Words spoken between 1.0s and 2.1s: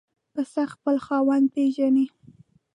خاوند پېژني.